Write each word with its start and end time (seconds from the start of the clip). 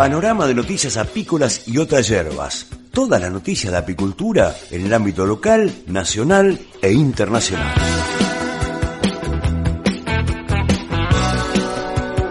panorama 0.00 0.46
de 0.46 0.54
noticias 0.54 0.96
apícolas 0.96 1.68
y 1.68 1.76
otras 1.76 2.08
hierbas. 2.08 2.68
Toda 2.90 3.18
la 3.18 3.28
noticia 3.28 3.70
de 3.70 3.76
apicultura 3.76 4.56
en 4.70 4.86
el 4.86 4.94
ámbito 4.94 5.26
local, 5.26 5.70
nacional 5.88 6.58
e 6.80 6.90
internacional. 6.90 7.74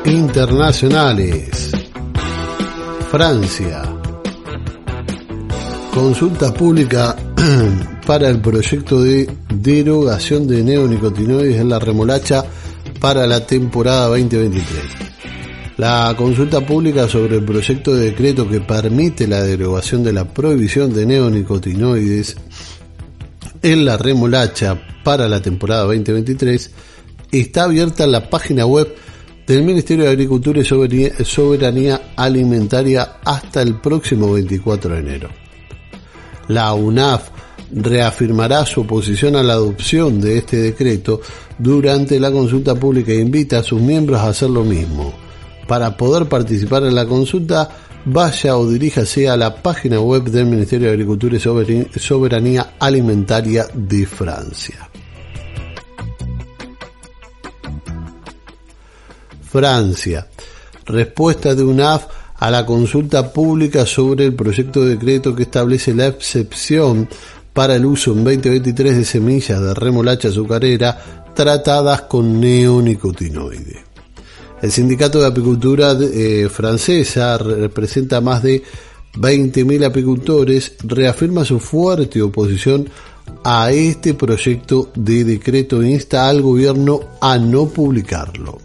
Internacionales. 0.03 1.71
Francia. 3.11 3.83
Consulta 5.93 6.51
pública 6.51 7.15
para 8.07 8.29
el 8.29 8.41
proyecto 8.41 9.03
de 9.03 9.29
derogación 9.47 10.47
de 10.47 10.63
neonicotinoides 10.63 11.57
en 11.57 11.69
la 11.69 11.77
remolacha 11.77 12.43
para 12.99 13.27
la 13.27 13.45
temporada 13.45 14.07
2023. 14.07 15.08
La 15.79 16.13
consulta 16.17 16.59
pública 16.59 17.07
sobre 17.07 17.37
el 17.37 17.45
proyecto 17.45 17.95
de 17.95 18.07
decreto 18.07 18.49
que 18.49 18.59
permite 18.59 19.29
la 19.29 19.41
derogación 19.41 20.03
de 20.03 20.11
la 20.11 20.25
prohibición 20.25 20.93
de 20.93 21.05
neonicotinoides 21.05 22.35
en 23.61 23.85
la 23.85 23.95
remolacha 23.95 24.77
para 25.05 25.29
la 25.29 25.41
temporada 25.41 25.83
2023 25.83 26.71
está 27.31 27.63
abierta 27.63 28.03
en 28.03 28.11
la 28.11 28.29
página 28.29 28.65
web 28.65 28.93
del 29.47 29.63
Ministerio 29.63 30.03
de 30.03 30.11
Agricultura 30.11 30.59
y 30.59 30.65
Soberanía 31.23 32.11
Alimentaria 32.17 33.13
hasta 33.23 33.61
el 33.61 33.79
próximo 33.79 34.33
24 34.33 34.95
de 34.95 34.99
enero. 34.99 35.29
La 36.49 36.73
UNAF 36.73 37.29
reafirmará 37.71 38.65
su 38.65 38.81
oposición 38.81 39.37
a 39.37 39.43
la 39.43 39.53
adopción 39.53 40.19
de 40.19 40.39
este 40.39 40.57
decreto 40.57 41.21
durante 41.57 42.19
la 42.19 42.33
consulta 42.33 42.75
pública 42.75 43.13
e 43.13 43.21
invita 43.21 43.59
a 43.59 43.63
sus 43.63 43.79
miembros 43.79 44.19
a 44.19 44.27
hacer 44.27 44.49
lo 44.49 44.65
mismo. 44.65 45.28
Para 45.69 45.95
poder 45.95 46.27
participar 46.27 46.83
en 46.85 46.95
la 46.95 47.05
consulta, 47.05 47.69
vaya 48.05 48.57
o 48.57 48.67
diríjase 48.67 49.29
a 49.29 49.37
la 49.37 49.53
página 49.53 49.99
web 49.99 50.23
del 50.23 50.47
Ministerio 50.47 50.87
de 50.87 50.93
Agricultura 50.93 51.37
y 51.37 51.99
Soberanía 51.99 52.73
Alimentaria 52.79 53.67
de 53.71 54.07
Francia. 54.07 54.89
Francia. 59.43 60.27
Respuesta 60.87 61.53
de 61.53 61.63
UNAF 61.63 62.07
a 62.37 62.49
la 62.49 62.65
consulta 62.65 63.31
pública 63.31 63.85
sobre 63.85 64.25
el 64.25 64.33
proyecto 64.33 64.83
de 64.83 64.95
decreto 64.95 65.35
que 65.35 65.43
establece 65.43 65.93
la 65.93 66.07
excepción 66.07 67.07
para 67.53 67.75
el 67.75 67.85
uso 67.85 68.13
en 68.13 68.23
2023 68.23 68.97
de 68.97 69.05
semillas 69.05 69.61
de 69.61 69.75
remolacha 69.75 70.29
azucarera 70.29 71.25
tratadas 71.35 72.01
con 72.03 72.39
neonicotinoides. 72.39 73.88
El 74.61 74.71
sindicato 74.71 75.19
de 75.21 75.27
apicultura 75.27 75.97
eh, 75.99 76.49
francesa 76.49 77.37
representa 77.37 78.19
más 78.19 78.43
de 78.43 78.61
20.000 79.15 79.85
apicultores, 79.85 80.73
reafirma 80.83 81.45
su 81.45 81.59
fuerte 81.59 82.21
oposición 82.21 82.89
a 83.43 83.71
este 83.71 84.13
proyecto 84.13 84.91
de 84.95 85.23
decreto 85.23 85.81
e 85.81 85.91
insta 85.91 86.27
al 86.27 86.41
gobierno 86.41 86.99
a 87.21 87.37
no 87.37 87.69
publicarlo. 87.69 88.59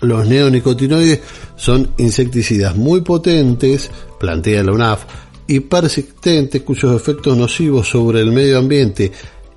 Los 0.00 0.26
neonicotinoides 0.26 1.20
son 1.56 1.90
insecticidas 1.98 2.76
muy 2.76 3.00
potentes, 3.02 3.90
plantea 4.18 4.62
la 4.62 4.72
UNAF, 4.72 5.04
y 5.46 5.60
persistentes 5.60 6.62
cuyos 6.62 6.94
efectos 6.94 7.36
nocivos 7.36 7.88
sobre 7.88 8.20
el 8.20 8.30
medio 8.30 8.58
ambiente 8.58 9.10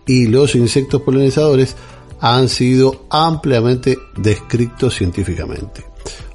y 0.08 0.28
los 0.28 0.56
insectos 0.56 1.02
polinizadores 1.02 1.76
han 2.22 2.48
sido 2.48 3.08
ampliamente 3.10 4.00
descritos 4.16 4.96
científicamente. 4.96 5.84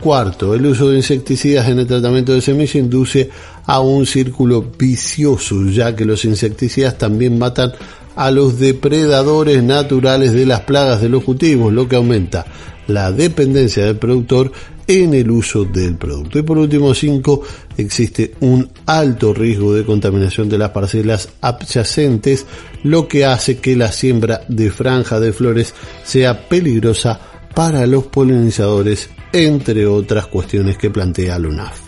Cuarto, 0.00 0.54
el 0.54 0.64
uso 0.66 0.90
de 0.90 0.96
insecticidas 0.96 1.68
en 1.68 1.80
el 1.80 1.86
tratamiento 1.86 2.32
de 2.32 2.40
semilla 2.40 2.78
induce 2.78 3.30
a 3.66 3.80
un 3.80 4.06
círculo 4.06 4.72
vicioso, 4.78 5.64
ya 5.66 5.94
que 5.96 6.04
los 6.04 6.24
insecticidas 6.24 6.96
también 6.96 7.38
matan 7.38 7.72
a 8.14 8.30
los 8.30 8.58
depredadores 8.58 9.62
naturales 9.62 10.32
de 10.32 10.46
las 10.46 10.60
plagas 10.60 11.00
de 11.00 11.08
los 11.08 11.24
cultivos, 11.24 11.72
lo 11.72 11.88
que 11.88 11.96
aumenta 11.96 12.46
la 12.88 13.12
dependencia 13.12 13.84
del 13.84 13.96
productor 13.96 14.52
en 14.86 15.14
el 15.14 15.30
uso 15.30 15.64
del 15.64 15.96
producto. 15.96 16.38
Y 16.38 16.42
por 16.42 16.58
último, 16.58 16.94
5, 16.94 17.42
existe 17.76 18.34
un 18.40 18.68
alto 18.86 19.32
riesgo 19.32 19.74
de 19.74 19.84
contaminación 19.84 20.48
de 20.48 20.58
las 20.58 20.70
parcelas 20.70 21.28
adyacentes, 21.40 22.46
lo 22.82 23.06
que 23.06 23.24
hace 23.24 23.58
que 23.58 23.76
la 23.76 23.92
siembra 23.92 24.40
de 24.48 24.70
franja 24.70 25.20
de 25.20 25.32
flores 25.32 25.74
sea 26.04 26.48
peligrosa 26.48 27.20
para 27.54 27.86
los 27.86 28.06
polinizadores, 28.06 29.10
entre 29.32 29.86
otras 29.86 30.26
cuestiones 30.26 30.78
que 30.78 30.90
plantea 30.90 31.38
LUNAF. 31.38 31.87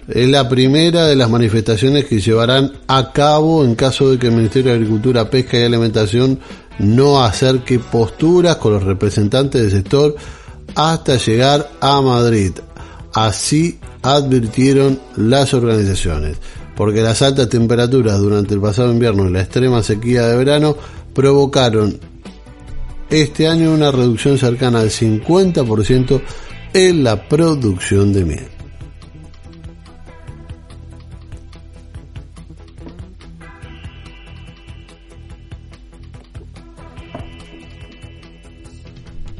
Es 0.08 0.28
la 0.28 0.48
primera 0.48 1.06
de 1.06 1.16
las 1.16 1.30
manifestaciones 1.30 2.04
que 2.06 2.20
llevarán 2.20 2.72
a 2.86 3.12
cabo 3.12 3.64
en 3.64 3.74
caso 3.74 4.10
de 4.10 4.18
que 4.18 4.26
el 4.26 4.34
Ministerio 4.34 4.70
de 4.70 4.78
Agricultura, 4.78 5.30
Pesca 5.30 5.58
y 5.58 5.62
Alimentación 5.62 6.38
no 6.78 7.22
acerque 7.22 7.78
posturas 7.78 8.56
con 8.56 8.72
los 8.72 8.82
representantes 8.82 9.62
del 9.62 9.70
sector 9.70 10.16
hasta 10.74 11.16
llegar 11.16 11.70
a 11.80 12.00
Madrid. 12.00 12.52
Así 13.14 13.78
advirtieron 14.02 15.00
las 15.16 15.54
organizaciones, 15.54 16.38
porque 16.76 17.02
las 17.02 17.22
altas 17.22 17.48
temperaturas 17.48 18.18
durante 18.18 18.54
el 18.54 18.60
pasado 18.60 18.92
invierno 18.92 19.28
y 19.28 19.32
la 19.32 19.42
extrema 19.42 19.82
sequía 19.82 20.26
de 20.26 20.36
verano 20.36 20.76
provocaron 21.14 21.98
este 23.10 23.46
año 23.46 23.72
una 23.72 23.90
reducción 23.90 24.38
cercana 24.38 24.80
al 24.80 24.90
50% 24.90 26.22
en 26.72 27.04
la 27.04 27.28
producción 27.28 28.12
de 28.12 28.24
miel. 28.24 28.48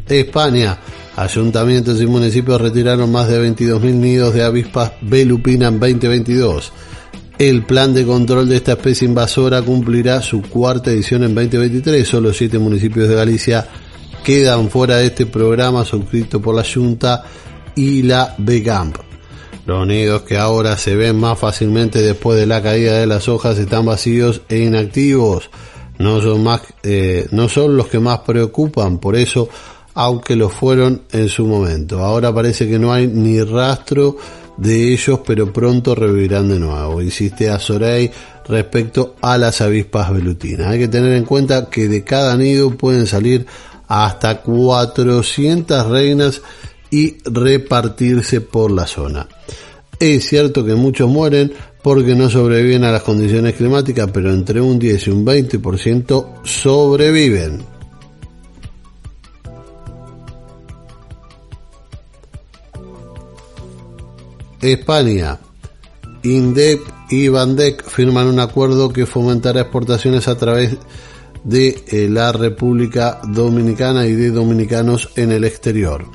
España 0.08 0.78
Ayuntamientos 1.22 2.02
y 2.02 2.06
municipios 2.06 2.60
retiraron 2.60 3.12
más 3.12 3.28
de 3.28 3.40
22.000 3.48 3.94
nidos 3.94 4.34
de 4.34 4.42
avispas 4.42 4.90
belupina 5.02 5.68
en 5.68 5.78
2022. 5.78 6.72
El 7.38 7.64
plan 7.64 7.94
de 7.94 8.04
control 8.04 8.48
de 8.48 8.56
esta 8.56 8.72
especie 8.72 9.06
invasora 9.06 9.62
cumplirá 9.62 10.20
su 10.20 10.42
cuarta 10.42 10.90
edición 10.90 11.22
en 11.22 11.32
2023. 11.32 12.08
Solo 12.08 12.32
siete 12.32 12.58
municipios 12.58 13.08
de 13.08 13.14
Galicia 13.14 13.68
quedan 14.24 14.68
fuera 14.68 14.96
de 14.96 15.06
este 15.06 15.26
programa 15.26 15.84
suscrito 15.84 16.42
por 16.42 16.56
la 16.56 16.64
Junta 16.64 17.22
y 17.76 18.02
la 18.02 18.34
BEGAMP. 18.38 18.96
Los 19.64 19.86
nidos 19.86 20.22
que 20.22 20.38
ahora 20.38 20.76
se 20.76 20.96
ven 20.96 21.20
más 21.20 21.38
fácilmente 21.38 22.02
después 22.02 22.36
de 22.36 22.46
la 22.48 22.60
caída 22.64 22.98
de 22.98 23.06
las 23.06 23.28
hojas 23.28 23.56
están 23.58 23.86
vacíos 23.86 24.42
e 24.48 24.58
inactivos. 24.58 25.50
No 25.98 26.20
son, 26.20 26.42
más, 26.42 26.62
eh, 26.82 27.28
no 27.30 27.48
son 27.48 27.76
los 27.76 27.86
que 27.86 28.00
más 28.00 28.18
preocupan, 28.20 28.98
por 28.98 29.14
eso, 29.14 29.48
aunque 29.94 30.36
lo 30.36 30.48
fueron 30.48 31.02
en 31.12 31.28
su 31.28 31.46
momento. 31.46 32.00
Ahora 32.00 32.34
parece 32.34 32.68
que 32.68 32.78
no 32.78 32.92
hay 32.92 33.06
ni 33.06 33.40
rastro 33.42 34.16
de 34.56 34.92
ellos, 34.92 35.20
pero 35.26 35.52
pronto 35.52 35.94
revivirán 35.94 36.48
de 36.48 36.58
nuevo. 36.58 37.02
Insiste 37.02 37.50
a 37.50 37.58
Sorey 37.58 38.10
respecto 38.46 39.16
a 39.20 39.38
las 39.38 39.60
avispas 39.60 40.12
velutinas. 40.12 40.68
Hay 40.68 40.78
que 40.78 40.88
tener 40.88 41.12
en 41.12 41.24
cuenta 41.24 41.68
que 41.68 41.88
de 41.88 42.04
cada 42.04 42.36
nido 42.36 42.70
pueden 42.70 43.06
salir 43.06 43.46
hasta 43.88 44.40
400 44.40 45.86
reinas 45.88 46.40
y 46.90 47.16
repartirse 47.24 48.40
por 48.40 48.70
la 48.70 48.86
zona. 48.86 49.26
Es 49.98 50.26
cierto 50.26 50.64
que 50.64 50.74
muchos 50.74 51.08
mueren 51.08 51.52
porque 51.82 52.14
no 52.14 52.30
sobreviven 52.30 52.84
a 52.84 52.92
las 52.92 53.02
condiciones 53.02 53.54
climáticas, 53.54 54.10
pero 54.12 54.32
entre 54.32 54.60
un 54.60 54.78
10 54.78 55.06
y 55.06 55.10
un 55.10 55.24
20% 55.24 56.44
sobreviven. 56.44 57.71
España. 64.62 65.38
INDEP 66.22 66.80
y 67.10 67.28
BANDEC 67.28 67.84
firman 67.84 68.28
un 68.28 68.38
acuerdo 68.38 68.92
que 68.92 69.06
fomentará 69.06 69.62
exportaciones 69.62 70.28
a 70.28 70.36
través 70.36 70.76
de 71.44 71.82
eh, 71.88 72.08
la 72.08 72.30
República 72.30 73.20
Dominicana 73.26 74.06
y 74.06 74.12
de 74.12 74.30
dominicanos 74.30 75.10
en 75.16 75.32
el 75.32 75.44
exterior. 75.44 76.06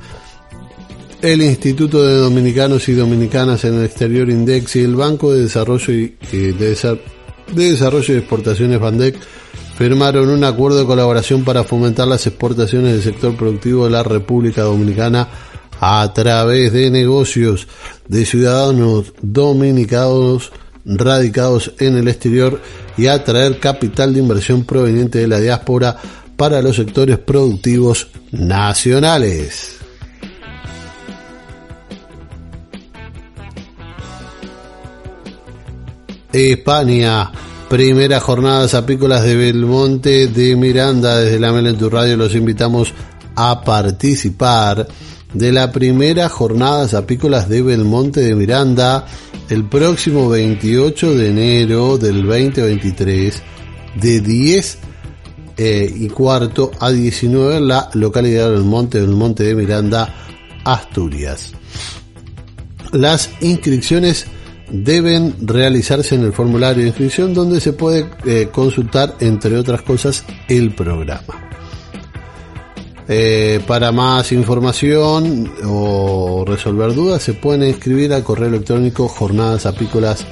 El 1.20 1.42
Instituto 1.42 2.06
de 2.06 2.16
Dominicanos 2.16 2.88
y 2.88 2.94
Dominicanas 2.94 3.64
en 3.64 3.74
el 3.74 3.84
Exterior 3.84 4.30
INDEX 4.30 4.76
y 4.76 4.80
el 4.80 4.96
Banco 4.96 5.32
de 5.32 5.42
Desarrollo 5.42 5.92
y, 5.92 6.16
de, 6.32 6.52
de 6.54 7.70
Desarrollo 7.70 8.14
y 8.14 8.16
Exportaciones 8.16 8.80
BANDEC 8.80 9.16
firmaron 9.76 10.30
un 10.30 10.42
acuerdo 10.44 10.78
de 10.78 10.86
colaboración 10.86 11.44
para 11.44 11.64
fomentar 11.64 12.08
las 12.08 12.26
exportaciones 12.26 12.94
del 12.94 13.02
sector 13.02 13.36
productivo 13.36 13.84
de 13.84 13.90
la 13.90 14.02
República 14.02 14.62
Dominicana 14.62 15.28
a 15.80 16.12
través 16.12 16.72
de 16.72 16.90
negocios 16.90 17.68
de 18.08 18.24
ciudadanos 18.24 19.12
dominicanos 19.22 20.52
radicados 20.84 21.72
en 21.78 21.96
el 21.96 22.08
exterior 22.08 22.60
y 22.96 23.06
atraer 23.06 23.58
capital 23.60 24.14
de 24.14 24.20
inversión 24.20 24.64
proveniente 24.64 25.18
de 25.18 25.28
la 25.28 25.38
diáspora 25.38 25.96
para 26.36 26.62
los 26.62 26.76
sectores 26.76 27.18
productivos 27.18 28.08
nacionales. 28.32 29.78
España, 36.32 37.32
primera 37.68 38.20
jornadas 38.20 38.74
apícolas 38.74 39.24
de 39.24 39.34
Belmonte 39.34 40.26
de 40.28 40.56
Miranda. 40.56 41.18
Desde 41.18 41.40
la 41.40 41.52
Melentu 41.52 41.88
Radio 41.88 42.16
los 42.16 42.34
invitamos 42.34 42.92
a 43.34 43.62
participar 43.62 44.86
de 45.34 45.52
la 45.52 45.72
primera 45.72 46.28
jornadas 46.28 46.94
apícolas 46.94 47.48
de 47.48 47.62
Belmonte 47.62 48.20
de 48.20 48.34
Miranda 48.34 49.06
el 49.48 49.64
próximo 49.64 50.28
28 50.28 51.14
de 51.14 51.28
enero 51.28 51.98
del 51.98 52.26
2023 52.26 53.42
de 54.00 54.20
10 54.20 54.78
eh, 55.56 55.92
y 55.92 56.08
cuarto 56.08 56.70
a 56.78 56.90
19 56.90 57.56
en 57.56 57.68
la 57.68 57.90
localidad 57.94 58.50
del 58.50 58.64
Monte 58.64 59.00
del 59.00 59.10
Monte 59.10 59.44
de 59.44 59.54
Miranda, 59.54 60.14
Asturias. 60.64 61.52
Las 62.92 63.30
inscripciones 63.40 64.26
deben 64.70 65.34
realizarse 65.40 66.14
en 66.14 66.22
el 66.22 66.32
formulario 66.32 66.82
de 66.82 66.88
inscripción 66.88 67.34
donde 67.34 67.60
se 67.60 67.72
puede 67.72 68.06
eh, 68.24 68.48
consultar 68.52 69.16
entre 69.20 69.56
otras 69.56 69.82
cosas 69.82 70.24
el 70.48 70.74
programa. 70.74 71.47
Eh, 73.10 73.60
para 73.66 73.90
más 73.90 74.32
información 74.32 75.50
o 75.64 76.44
resolver 76.46 76.94
dudas 76.94 77.22
se 77.22 77.32
pueden 77.32 77.62
escribir 77.62 78.12
al 78.12 78.22
correo 78.22 78.48
electrónico 78.48 79.08
jornadas 79.08 79.64
apícolas 79.64 80.26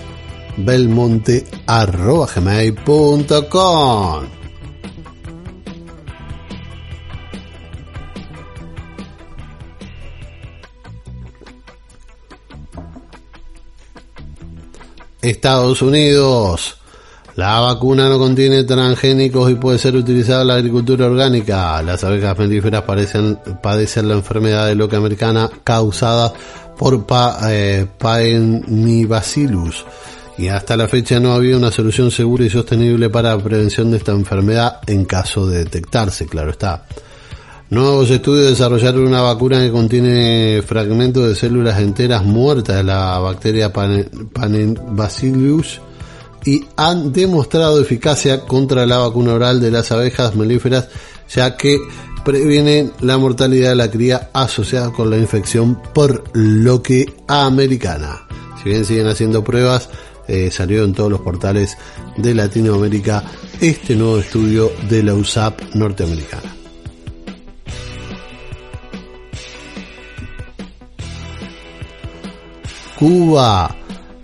Estados 15.23 15.81
Unidos 15.81 16.77
la 17.37 17.61
vacuna 17.61 18.09
no 18.09 18.19
contiene 18.19 18.65
transgénicos 18.65 19.51
y 19.51 19.57
puede 19.57 19.79
ser 19.79 19.95
utilizada 19.95 20.41
en 20.41 20.49
la 20.49 20.55
agricultura 20.55 21.05
orgánica. 21.05 21.83
Las 21.83 22.03
abejas 22.03 22.39
melíferas 22.39 22.83
padecen 22.83 24.09
la 24.09 24.15
enfermedad 24.15 24.67
de 24.67 24.75
loca 24.75 24.97
americana 24.97 25.51
causada 25.63 26.33
por 26.79 27.05
pa, 27.05 27.39
eh, 27.51 27.87
y 30.39 30.49
hasta 30.49 30.77
la 30.77 30.89
fecha 30.89 31.21
no 31.21 31.33
había 31.33 31.59
una 31.59 31.71
solución 31.71 32.11
segura 32.11 32.45
y 32.45 32.51
sostenible 32.51 33.11
para 33.11 33.37
la 33.37 33.43
prevención 33.43 33.91
de 33.91 33.99
esta 33.99 34.13
enfermedad 34.13 34.81
en 34.87 35.05
caso 35.05 35.47
de 35.47 35.59
detectarse, 35.59 36.27
claro 36.27 36.51
está. 36.51 36.87
Nuevos 37.69 38.11
estudios 38.11 38.49
desarrollaron 38.49 39.07
una 39.07 39.21
vacuna 39.21 39.61
que 39.61 39.71
contiene 39.71 40.63
fragmentos 40.67 41.29
de 41.29 41.35
células 41.35 41.79
enteras 41.81 42.25
muertas 42.25 42.77
de 42.77 42.85
la 42.85 43.19
bacteria 43.19 43.73
Paenibacillus 43.73 45.83
y 46.47 46.65
han 46.77 47.13
demostrado 47.13 47.81
eficacia 47.81 48.47
contra 48.47 48.87
la 48.87 48.99
vacuna 48.99 49.35
oral 49.35 49.61
de 49.61 49.73
las 49.73 49.91
abejas 49.91 50.37
melíferas, 50.37 50.89
ya 51.29 51.57
que 51.57 51.79
previenen 52.25 52.93
la 53.01 53.19
mortalidad 53.19 53.71
de 53.71 53.77
la 53.77 53.91
cría 53.91 54.31
asociada 54.33 54.93
con 54.93 55.11
la 55.11 55.19
infección 55.19 55.83
por 55.93 56.23
loque 56.35 57.13
americana. 57.27 58.27
Si 58.63 58.71
bien 58.71 58.85
siguen 58.85 59.09
haciendo 59.09 59.43
pruebas, 59.43 59.89
eh, 60.29 60.51
salió 60.53 60.85
en 60.85 60.95
todos 60.95 61.11
los 61.11 61.21
portales 61.21 61.77
de 62.17 62.35
Latinoamérica 62.35 63.25
este 63.61 63.97
nuevo 63.97 64.19
estudio 64.19 64.71
de 64.89 65.03
la 65.03 65.15
USAP 65.15 65.75
norteamericana. 65.75 66.55
Cuba 72.97 73.77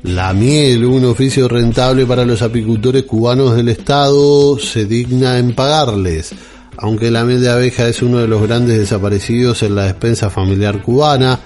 la 0.03 0.33
miel, 0.33 0.85
un 0.85 1.05
oficio 1.05 1.49
rentable 1.49 2.07
para 2.07 2.25
los 2.25 2.43
apicultores 2.43 3.05
cubanos 3.05 3.55
del 3.55 3.69
Estado, 3.69 4.59
se 4.59 4.85
digna 4.85 5.39
en 5.39 5.55
pagarles. 5.55 6.35
Aunque 6.77 7.11
la 7.11 7.25
miel 7.25 7.41
de 7.41 7.51
abeja 7.51 7.89
es 7.89 8.03
uno 8.03 8.19
de 8.19 8.27
los 8.27 8.43
grandes 8.43 8.79
desaparecidos 8.79 9.63
en 9.63 9.77
la 9.77 9.85
despensa 9.85 10.31
familiar 10.31 10.83
cubana, 10.83 11.39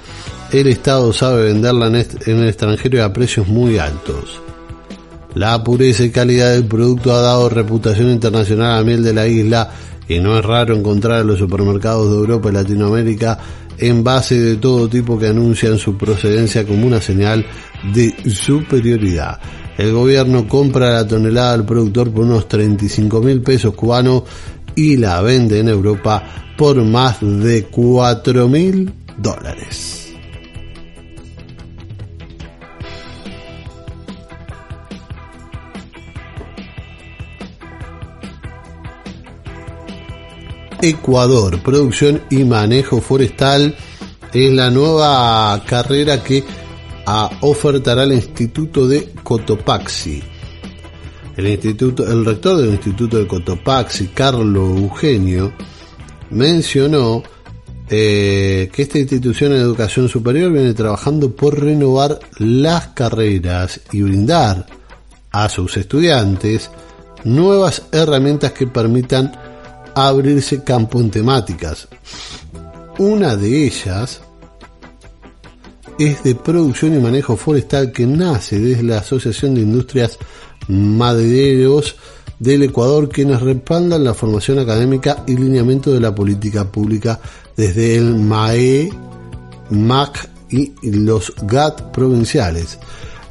el 0.52 0.68
Estado 0.68 1.12
sabe 1.12 1.52
venderla 1.52 1.88
en 1.88 2.38
el 2.38 2.48
extranjero 2.48 3.04
a 3.04 3.12
precios 3.12 3.46
muy 3.46 3.78
altos. 3.78 4.40
La 5.34 5.62
pureza 5.62 6.04
y 6.04 6.10
calidad 6.10 6.52
del 6.52 6.64
producto 6.64 7.12
ha 7.12 7.20
dado 7.20 7.50
reputación 7.50 8.10
internacional 8.10 8.78
a 8.78 8.84
miel 8.84 9.02
de 9.02 9.12
la 9.12 9.26
isla 9.26 9.70
y 10.08 10.18
no 10.18 10.38
es 10.38 10.44
raro 10.44 10.74
encontrar 10.74 11.20
en 11.20 11.26
los 11.26 11.38
supermercados 11.38 12.10
de 12.10 12.16
Europa 12.16 12.48
y 12.48 12.52
Latinoamérica 12.52 13.38
envases 13.78 14.42
de 14.42 14.56
todo 14.56 14.88
tipo 14.88 15.18
que 15.18 15.28
anuncian 15.28 15.78
su 15.78 15.96
procedencia 15.96 16.66
como 16.66 16.86
una 16.86 17.00
señal 17.00 17.46
de 17.94 18.14
superioridad. 18.30 19.40
El 19.76 19.92
gobierno 19.92 20.48
compra 20.48 20.90
la 20.90 21.06
tonelada 21.06 21.52
al 21.52 21.66
productor 21.66 22.10
por 22.10 22.24
unos 22.24 22.48
35 22.48 23.20
mil 23.20 23.42
pesos 23.42 23.74
cubanos 23.74 24.22
y 24.74 24.96
la 24.96 25.20
vende 25.20 25.60
en 25.60 25.68
Europa 25.68 26.22
por 26.56 26.82
más 26.84 27.18
de 27.20 27.64
4 27.64 28.48
mil 28.48 28.92
dólares. 29.18 30.05
Ecuador, 40.82 41.62
producción 41.62 42.22
y 42.30 42.44
manejo 42.44 43.00
forestal 43.00 43.74
es 44.32 44.52
la 44.52 44.70
nueva 44.70 45.62
carrera 45.66 46.22
que 46.22 46.44
ofertará 47.40 48.04
el 48.04 48.12
Instituto 48.12 48.86
de 48.86 49.12
Cotopaxi. 49.22 50.22
El, 51.36 51.46
instituto, 51.48 52.10
el 52.10 52.24
rector 52.24 52.56
del 52.56 52.70
Instituto 52.70 53.18
de 53.18 53.26
Cotopaxi, 53.26 54.08
Carlos 54.08 54.78
Eugenio, 54.78 55.52
mencionó 56.30 57.22
eh, 57.88 58.70
que 58.72 58.82
esta 58.82 58.98
institución 58.98 59.52
de 59.52 59.58
educación 59.58 60.08
superior 60.08 60.50
viene 60.50 60.74
trabajando 60.74 61.34
por 61.34 61.60
renovar 61.60 62.18
las 62.38 62.88
carreras 62.88 63.80
y 63.92 64.02
brindar 64.02 64.66
a 65.30 65.48
sus 65.48 65.76
estudiantes 65.76 66.70
nuevas 67.24 67.82
herramientas 67.92 68.52
que 68.52 68.66
permitan 68.66 69.45
abrirse 69.96 70.62
campo 70.62 71.00
en 71.00 71.10
temáticas. 71.10 71.88
Una 72.98 73.34
de 73.34 73.64
ellas 73.64 74.20
es 75.98 76.22
de 76.22 76.34
producción 76.34 76.94
y 76.94 76.98
manejo 76.98 77.36
forestal 77.36 77.92
que 77.92 78.06
nace 78.06 78.60
desde 78.60 78.82
la 78.82 78.98
Asociación 78.98 79.54
de 79.54 79.62
Industrias 79.62 80.18
Madereros 80.68 81.96
del 82.38 82.64
Ecuador, 82.64 83.08
quienes 83.08 83.40
respaldan 83.40 84.04
la 84.04 84.12
formación 84.12 84.58
académica 84.58 85.24
y 85.26 85.34
lineamiento 85.34 85.90
de 85.92 86.00
la 86.00 86.14
política 86.14 86.70
pública 86.70 87.18
desde 87.56 87.96
el 87.96 88.16
MAE, 88.16 88.90
MAC 89.70 90.28
y 90.50 90.74
los 90.82 91.32
GAT 91.42 91.90
provinciales. 91.92 92.78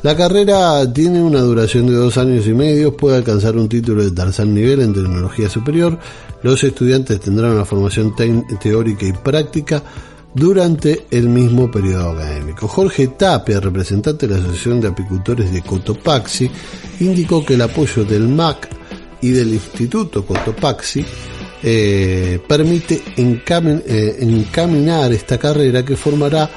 La 0.06 0.16
carrera 0.16 0.94
tiene 0.94 1.20
una 1.20 1.40
duración 1.40 1.88
de 1.88 1.94
dos 1.94 2.20
años 2.20 2.46
y 2.46 2.54
medio, 2.54 2.96
puede 2.96 3.18
alcanzar 3.18 3.58
un 3.58 3.68
título 3.68 4.04
de 4.04 4.12
tercer 4.12 4.46
nivel 4.46 4.82
en 4.82 4.94
tecnología 4.94 5.50
superior. 5.50 5.98
Los 6.44 6.64
estudiantes 6.64 7.20
tendrán 7.20 7.54
una 7.54 7.66
formación 7.66 8.14
teórica 8.16 9.08
y 9.08 9.14
práctica 9.14 9.82
durante 10.32 11.08
el 11.10 11.28
mismo 11.28 11.72
periodo 11.72 12.12
académico. 12.12 12.68
Jorge 12.68 13.08
Tapia, 13.18 13.60
representante 13.60 14.28
de 14.28 14.36
la 14.36 14.42
Asociación 14.42 14.80
de 14.80 14.90
Apicultores 14.90 15.52
de 15.52 15.64
Cotopaxi, 15.64 16.52
indicó 17.00 17.44
que 17.44 17.56
el 17.56 17.64
apoyo 17.64 18.06
del 18.06 18.28
MAC 18.28 18.70
y 19.22 19.32
del 19.32 19.56
Instituto 19.56 20.24
Cotopaxi 20.24 21.04
eh, 21.64 22.40
permite 22.48 23.02
eh, 23.18 24.18
encaminar 24.20 25.14
esta 25.14 25.40
carrera 25.40 25.84
que 25.84 25.96
formará 25.96 26.48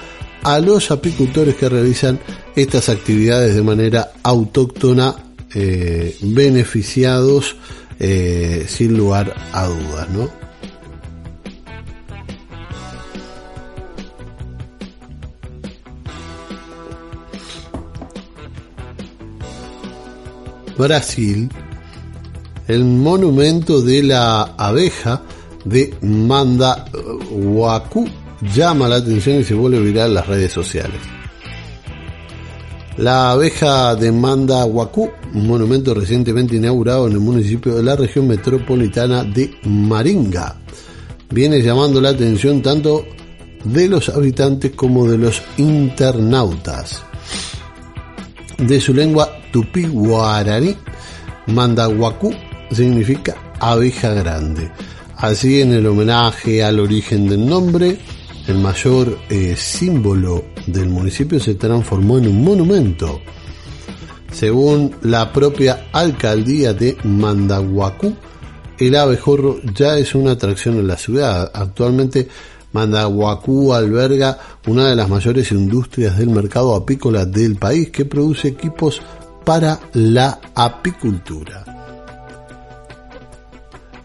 a 0.42 0.58
los 0.60 0.90
apicultores 0.90 1.54
que 1.56 1.68
realizan 1.68 2.20
estas 2.58 2.88
actividades 2.88 3.54
de 3.54 3.62
manera 3.62 4.12
autóctona 4.22 5.14
eh, 5.54 6.16
beneficiados 6.22 7.56
sin 8.68 8.96
lugar 8.96 9.34
a 9.52 9.66
dudas, 9.66 10.08
¿no? 10.10 10.30
Brasil 20.78 21.50
el 22.68 22.84
monumento 22.84 23.80
de 23.80 24.02
la 24.02 24.42
abeja 24.42 25.22
de 25.64 25.94
Manda 26.02 26.84
Huacu 27.30 28.06
llama 28.54 28.88
la 28.88 28.96
atención 28.96 29.40
y 29.40 29.44
se 29.44 29.54
vuelve 29.54 29.80
viral 29.80 30.08
en 30.08 30.14
las 30.14 30.26
redes 30.26 30.52
sociales. 30.52 31.17
La 32.98 33.30
abeja 33.30 33.94
de 33.94 34.10
Manda 34.10 34.64
Huacu, 34.64 35.08
un 35.32 35.46
monumento 35.46 35.94
recientemente 35.94 36.56
inaugurado 36.56 37.06
en 37.06 37.12
el 37.12 37.20
municipio 37.20 37.76
de 37.76 37.84
la 37.84 37.94
región 37.94 38.26
metropolitana 38.26 39.22
de 39.22 39.56
Maringa, 39.62 40.56
viene 41.30 41.62
llamando 41.62 42.00
la 42.00 42.08
atención 42.08 42.60
tanto 42.60 43.06
de 43.62 43.86
los 43.86 44.08
habitantes 44.08 44.72
como 44.72 45.06
de 45.08 45.16
los 45.16 45.40
internautas. 45.58 47.00
De 48.58 48.80
su 48.80 48.92
lengua 48.92 49.30
tupí 49.52 49.84
guaraní, 49.86 50.76
Mandahuacu 51.46 52.34
significa 52.72 53.36
abeja 53.60 54.12
grande. 54.12 54.72
Así 55.16 55.60
en 55.60 55.72
el 55.72 55.86
homenaje 55.86 56.64
al 56.64 56.80
origen 56.80 57.28
del 57.28 57.46
nombre, 57.46 57.96
el 58.48 58.58
mayor 58.58 59.18
eh, 59.28 59.54
símbolo 59.56 60.46
del 60.66 60.88
municipio 60.88 61.38
se 61.38 61.54
transformó 61.54 62.18
en 62.18 62.28
un 62.28 62.42
monumento. 62.42 63.20
Según 64.32 64.96
la 65.02 65.32
propia 65.32 65.88
alcaldía 65.92 66.72
de 66.72 66.96
Mandahuacú, 67.04 68.14
el 68.78 68.96
abejorro 68.96 69.60
ya 69.74 69.98
es 69.98 70.14
una 70.14 70.32
atracción 70.32 70.76
en 70.76 70.86
la 70.86 70.96
ciudad. 70.96 71.50
Actualmente 71.54 72.28
Mandahuacú 72.72 73.74
alberga 73.74 74.38
una 74.66 74.88
de 74.88 74.96
las 74.96 75.10
mayores 75.10 75.52
industrias 75.52 76.16
del 76.16 76.30
mercado 76.30 76.74
apícola 76.74 77.26
del 77.26 77.56
país 77.56 77.90
que 77.90 78.06
produce 78.06 78.48
equipos 78.48 79.02
para 79.44 79.78
la 79.92 80.40
apicultura. 80.54 81.67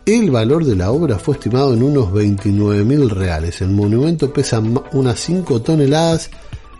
El 0.05 0.31
valor 0.31 0.65
de 0.65 0.75
la 0.75 0.91
obra 0.91 1.17
fue 1.17 1.35
estimado 1.35 1.73
en 1.73 1.81
unos 1.81 2.11
29 2.11 2.83
mil 2.83 3.09
reales. 3.09 3.61
El 3.61 3.69
monumento 3.69 4.33
pesa 4.33 4.61
unas 4.91 5.19
5 5.21 5.61
toneladas 5.61 6.29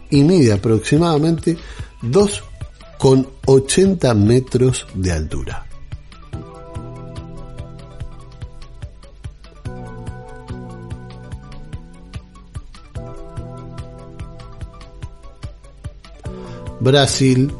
y 0.10 0.24
mide 0.24 0.52
aproximadamente 0.52 1.58
2,80 2.02 4.14
metros 4.16 4.86
de 4.94 5.14
altura. 5.14 5.66
Brasil, 16.82 17.54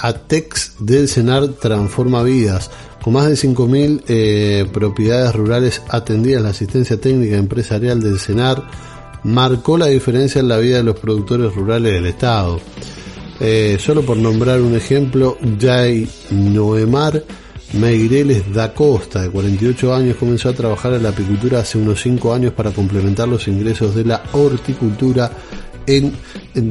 ATEX 0.00 0.74
del 0.80 1.06
Senar 1.06 1.46
transforma 1.48 2.24
vidas. 2.24 2.72
Con 3.06 3.12
más 3.12 3.28
de 3.28 3.34
5.000 3.34 4.02
eh, 4.08 4.66
propiedades 4.72 5.32
rurales 5.32 5.80
atendidas, 5.88 6.42
la 6.42 6.48
asistencia 6.48 7.00
técnica 7.00 7.36
empresarial 7.36 8.00
del 8.00 8.18
CENAR 8.18 8.64
marcó 9.22 9.78
la 9.78 9.86
diferencia 9.86 10.40
en 10.40 10.48
la 10.48 10.58
vida 10.58 10.78
de 10.78 10.82
los 10.82 10.98
productores 10.98 11.54
rurales 11.54 11.92
del 11.92 12.06
Estado. 12.06 12.58
Eh, 13.38 13.76
solo 13.78 14.02
por 14.02 14.16
nombrar 14.16 14.60
un 14.60 14.74
ejemplo, 14.74 15.38
Jay 15.56 16.08
Noemar 16.32 17.22
Meireles 17.74 18.52
da 18.52 18.74
Costa, 18.74 19.22
de 19.22 19.30
48 19.30 19.94
años, 19.94 20.16
comenzó 20.16 20.48
a 20.48 20.54
trabajar 20.54 20.94
en 20.94 21.04
la 21.04 21.10
apicultura 21.10 21.60
hace 21.60 21.78
unos 21.78 22.02
5 22.02 22.34
años 22.34 22.54
para 22.54 22.72
complementar 22.72 23.28
los 23.28 23.46
ingresos 23.46 23.94
de 23.94 24.04
la 24.04 24.20
horticultura 24.32 25.30
en 25.86 26.12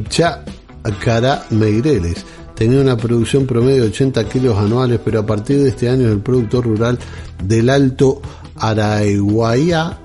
Chacará 0.10 1.46
Meireles 1.52 2.26
tenía 2.56 2.82
una 2.82 2.98
producción 2.98 3.46
promedio 3.46 3.84
de 3.84 3.90
80 3.90 4.28
kilos 4.30 4.58
anuales, 4.58 5.00
pero 5.04 5.20
a 5.20 5.26
partir 5.26 5.62
de 5.62 5.70
este 5.70 5.90
año 5.90 6.10
el 6.10 6.20
productor 6.20 6.66
rural 6.66 6.98
del 7.44 7.70
Alto 7.70 8.22
Araguaia 8.56 10.00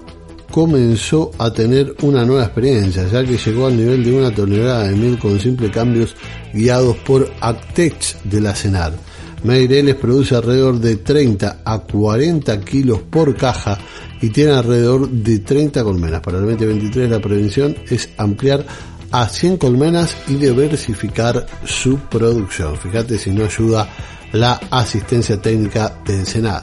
comenzó 0.51 1.31
a 1.39 1.53
tener 1.53 1.95
una 2.03 2.25
nueva 2.25 2.45
experiencia, 2.45 3.07
ya 3.07 3.25
que 3.25 3.39
llegó 3.39 3.67
al 3.67 3.77
nivel 3.77 4.05
de 4.05 4.13
una 4.13 4.35
tonelada 4.35 4.89
de 4.89 4.97
miel 4.97 5.19
con 5.19 5.39
simples 5.39 5.71
cambios 5.71 6.17
guiados 6.53 6.97
por 6.99 7.31
Actech 7.41 8.21
de 8.25 8.41
la 8.41 8.55
Senar. 8.55 8.93
Meireles 9.45 9.95
produce 9.95 10.35
alrededor 10.35 10.79
de 10.81 10.97
30 10.97 11.63
a 11.65 11.79
40 11.79 12.61
kilos 12.61 13.01
por 13.09 13.35
caja 13.37 13.79
y 14.21 14.29
tiene 14.29 14.53
alrededor 14.53 15.09
de 15.09 15.39
30 15.39 15.83
colmenas. 15.83 16.21
Para 16.21 16.39
el 16.39 16.47
2023 16.47 17.11
la 17.11 17.21
prevención 17.21 17.75
es 17.89 18.11
ampliar 18.19 18.67
a 19.11 19.29
100 19.29 19.57
colmenas 19.57 20.17
y 20.29 20.35
diversificar 20.35 21.47
su 21.65 21.99
producción. 21.99 22.77
Fíjate 22.77 23.19
si 23.19 23.31
no 23.31 23.45
ayuda 23.45 23.89
la 24.33 24.61
asistencia 24.71 25.41
técnica 25.41 26.01
de 26.07 26.15
Ensenar. 26.15 26.63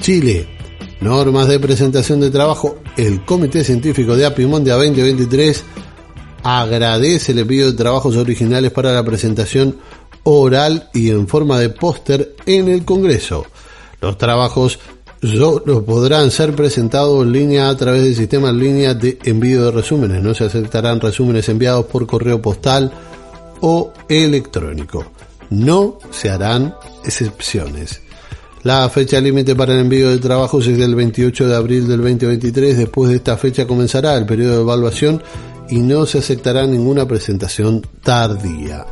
Chile. 0.00 0.46
Normas 1.00 1.48
de 1.48 1.58
presentación 1.58 2.20
de 2.20 2.30
trabajo. 2.30 2.78
El 2.96 3.24
Comité 3.24 3.64
Científico 3.64 4.16
de 4.16 4.24
Apimondia 4.24 4.74
2023 4.74 5.64
agradece 6.44 7.32
el 7.32 7.40
envío 7.40 7.66
de 7.66 7.76
trabajos 7.76 8.16
originales 8.16 8.70
para 8.70 8.92
la 8.92 9.04
presentación 9.04 9.76
oral 10.28 10.90
y 10.92 11.10
en 11.10 11.28
forma 11.28 11.58
de 11.58 11.70
póster 11.70 12.34
en 12.46 12.68
el 12.68 12.84
Congreso. 12.84 13.46
Los 14.00 14.18
trabajos 14.18 14.78
solo 15.22 15.84
podrán 15.84 16.32
ser 16.32 16.54
presentados 16.54 17.24
en 17.24 17.32
línea 17.32 17.68
a 17.68 17.76
través 17.76 18.02
del 18.02 18.16
sistema 18.16 18.50
en 18.50 18.58
línea 18.58 18.94
de 18.94 19.18
envío 19.24 19.64
de 19.64 19.70
resúmenes. 19.70 20.22
No 20.22 20.34
se 20.34 20.44
aceptarán 20.44 21.00
resúmenes 21.00 21.48
enviados 21.48 21.86
por 21.86 22.06
correo 22.08 22.42
postal 22.42 22.92
o 23.60 23.92
electrónico. 24.08 25.06
No 25.50 25.98
se 26.10 26.28
harán 26.28 26.74
excepciones. 27.04 28.02
La 28.64 28.88
fecha 28.88 29.20
límite 29.20 29.54
para 29.54 29.74
el 29.74 29.80
envío 29.80 30.10
de 30.10 30.18
trabajos 30.18 30.66
es 30.66 30.76
del 30.76 30.96
28 30.96 31.46
de 31.46 31.54
abril 31.54 31.86
del 31.86 32.02
2023. 32.02 32.76
Después 32.76 33.10
de 33.10 33.16
esta 33.16 33.36
fecha 33.36 33.64
comenzará 33.64 34.16
el 34.16 34.26
periodo 34.26 34.56
de 34.56 34.62
evaluación 34.62 35.22
y 35.70 35.76
no 35.76 36.04
se 36.04 36.18
aceptará 36.18 36.66
ninguna 36.66 37.06
presentación 37.06 37.80
tardía. 38.02 38.84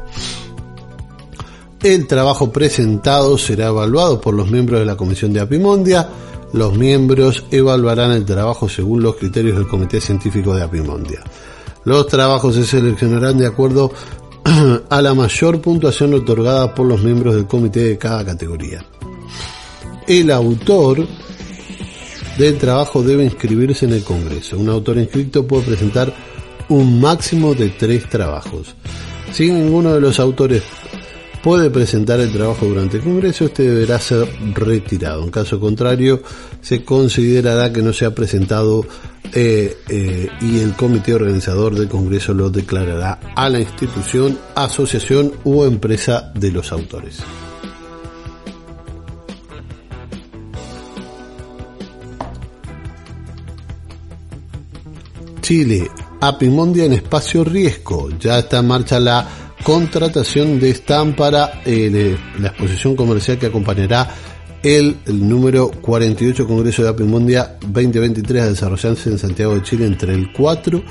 El 1.85 2.07
trabajo 2.07 2.51
presentado 2.51 3.37
será 3.37 3.67
evaluado 3.67 4.19
por 4.19 4.33
los 4.33 4.51
miembros 4.51 4.81
de 4.81 4.87
la 4.87 4.97
Comisión 4.97 5.35
de 5.35 5.41
Apimondia. 5.41 6.09
Los 6.55 6.75
miembros 6.79 7.45
evaluarán 7.51 8.13
el 8.13 8.25
trabajo 8.25 8.71
según 8.71 9.03
los 9.03 9.17
criterios 9.17 9.59
del 9.59 9.69
Comité 9.69 10.01
Científico 10.01 10.55
de 10.55 10.63
Apimondia. 10.63 11.21
Los 11.85 12.07
trabajos 12.07 12.55
se 12.55 12.65
seleccionarán 12.65 13.37
de 13.37 13.47
acuerdo 13.47 13.93
a 14.89 15.03
la 15.03 15.13
mayor 15.13 15.61
puntuación 15.61 16.15
otorgada 16.15 16.75
por 16.75 16.87
los 16.87 17.03
miembros 17.03 17.35
del 17.35 17.47
comité 17.47 17.81
de 17.81 17.99
cada 17.99 18.25
categoría. 18.25 18.83
El 20.09 20.31
autor 20.31 21.07
del 22.39 22.57
trabajo 22.57 23.03
debe 23.03 23.25
inscribirse 23.25 23.85
en 23.85 23.93
el 23.93 24.05
Congreso. 24.05 24.57
Un 24.59 24.71
autor 24.71 24.97
inscrito 24.97 25.47
puede 25.47 25.65
presentar 25.65 26.15
un 26.71 26.99
máximo 26.99 27.55
de 27.55 27.69
tres 27.69 28.09
trabajos. 28.09 28.75
Si 29.33 29.51
ninguno 29.51 29.93
de 29.93 30.01
los 30.01 30.19
autores 30.19 30.63
puede 31.45 31.69
presentar 31.69 32.21
el 32.21 32.33
trabajo 32.33 32.65
durante 32.65 32.97
el 32.97 33.03
Congreso, 33.03 33.45
este 33.45 33.65
deberá 33.65 34.01
ser 34.01 34.27
retirado. 34.55 35.23
En 35.23 35.31
caso 35.31 35.61
contrario, 35.61 36.23
se 36.63 36.83
considerará 36.83 37.71
que 37.71 37.83
no 37.83 37.93
se 37.93 38.07
ha 38.07 38.15
presentado 38.15 38.87
eh, 39.35 39.77
eh, 39.91 40.29
y 40.41 40.61
el 40.61 40.73
comité 40.73 41.13
organizador 41.13 41.75
del 41.75 41.91
Congreso 41.91 42.33
lo 42.33 42.49
declarará 42.49 43.21
a 43.37 43.51
la 43.51 43.61
institución, 43.61 44.39
asociación 44.55 45.35
u 45.45 45.65
empresa 45.65 46.33
de 46.35 46.51
los 46.51 46.73
autores. 46.73 47.19
Chile, 55.43 55.91
Apimondia 56.23 56.87
en 56.87 56.95
espacio 56.95 57.45
riesgo. 57.45 58.09
Ya 58.19 58.39
está 58.39 58.61
en 58.61 58.67
marcha 58.67 58.99
la 58.99 59.44
contratación 59.65 60.61
de 60.61 60.71
stand 60.71 61.17
para 61.17 61.63
eh, 61.65 62.17
la 62.39 62.49
exposición 62.49 62.95
comercial 62.95 63.39
que 63.39 63.47
acompañará 63.47 64.09
el, 64.63 64.97
número 65.07 65.71
48 65.71 66.47
Congreso 66.47 66.83
de 66.83 66.91
Apimondia 66.91 67.57
2023 67.67 68.43
a 68.43 68.49
desarrollarse 68.51 69.11
en 69.11 69.19
Santiago 69.19 69.55
de 69.55 69.63
Chile 69.63 69.87
entre 69.87 70.15
el 70.15 70.33
4 70.33 70.83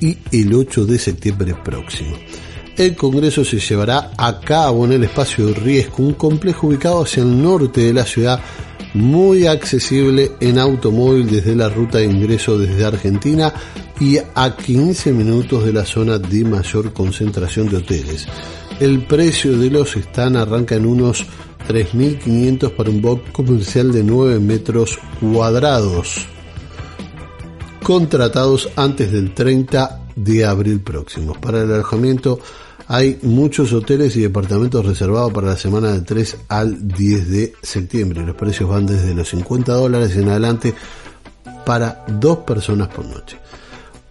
y 0.00 0.16
el 0.32 0.54
8 0.54 0.86
de 0.86 0.98
septiembre 0.98 1.54
próximo. 1.62 2.16
El 2.76 2.94
Congreso 2.96 3.44
se 3.44 3.58
llevará 3.58 4.12
a 4.16 4.40
cabo 4.40 4.84
en 4.84 4.92
el 4.92 5.04
espacio 5.04 5.52
Riesgo, 5.52 5.96
un 5.98 6.14
complejo 6.14 6.68
ubicado 6.68 7.02
hacia 7.02 7.22
el 7.22 7.42
norte 7.42 7.82
de 7.82 7.92
la 7.92 8.04
ciudad, 8.04 8.40
muy 8.94 9.46
accesible 9.46 10.32
en 10.40 10.58
automóvil 10.58 11.30
desde 11.30 11.54
la 11.54 11.68
ruta 11.68 11.98
de 11.98 12.04
ingreso 12.04 12.58
desde 12.58 12.84
Argentina 12.84 13.52
y 14.00 14.18
a 14.34 14.56
15 14.56 15.12
minutos 15.12 15.64
de 15.64 15.72
la 15.72 15.84
zona 15.84 16.18
de 16.18 16.44
mayor 16.44 16.92
concentración 16.92 17.68
de 17.68 17.76
hoteles. 17.76 18.26
El 18.80 19.04
precio 19.06 19.58
de 19.58 19.70
los 19.70 19.96
están 19.96 20.36
arranca 20.36 20.74
en 20.74 20.86
unos 20.86 21.26
3.500 21.68 22.74
para 22.74 22.90
un 22.90 23.02
box 23.02 23.30
comercial 23.30 23.92
de 23.92 24.02
9 24.02 24.40
metros 24.40 24.98
cuadrados, 25.20 26.26
contratados 27.82 28.70
antes 28.76 29.12
del 29.12 29.34
30 29.34 30.00
de 30.16 30.44
abril 30.44 30.80
próximo. 30.80 31.34
Para 31.34 31.62
el 31.62 31.72
alojamiento 31.72 32.40
hay 32.92 33.20
muchos 33.22 33.72
hoteles 33.72 34.16
y 34.16 34.20
departamentos 34.20 34.84
reservados 34.84 35.32
para 35.32 35.46
la 35.46 35.56
semana 35.56 35.92
del 35.92 36.04
3 36.04 36.36
al 36.48 36.88
10 36.88 37.30
de 37.30 37.52
septiembre. 37.62 38.26
Los 38.26 38.34
precios 38.34 38.68
van 38.68 38.84
desde 38.84 39.14
los 39.14 39.28
50 39.28 39.72
dólares 39.72 40.16
en 40.16 40.28
adelante 40.28 40.74
para 41.64 42.04
dos 42.08 42.38
personas 42.38 42.88
por 42.88 43.06
noche 43.06 43.38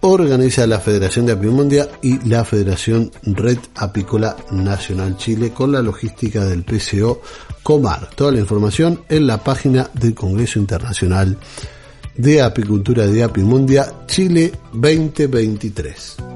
organiza 0.01 0.65
la 0.65 0.79
Federación 0.79 1.25
de 1.25 1.33
Apimondia 1.33 1.89
y 2.01 2.25
la 2.27 2.45
Federación 2.45 3.11
Red 3.23 3.59
Apícola 3.75 4.37
Nacional 4.51 5.17
Chile 5.17 5.51
con 5.51 5.73
la 5.73 5.81
logística 5.81 6.45
del 6.45 6.63
PCO 6.63 7.21
Comar. 7.63 8.09
Toda 8.15 8.31
la 8.31 8.39
información 8.39 9.01
en 9.09 9.27
la 9.27 9.43
página 9.43 9.89
del 9.93 10.15
Congreso 10.15 10.57
Internacional 10.57 11.37
de 12.15 12.41
Apicultura 12.41 13.07
de 13.07 13.23
Apimondia 13.23 13.91
Chile 14.07 14.53
2023. 14.71 16.28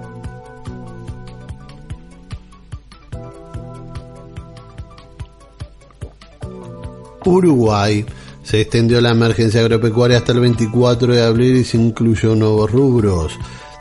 Uruguay 7.25 8.05
se 8.43 8.61
extendió 8.61 8.99
la 9.01 9.11
emergencia 9.11 9.61
agropecuaria 9.61 10.17
hasta 10.17 10.33
el 10.33 10.41
24 10.41 11.13
de 11.13 11.23
abril 11.23 11.57
y 11.57 11.63
se 11.63 11.77
incluyó 11.77 12.35
nuevos 12.35 12.69
rubros. 12.71 13.33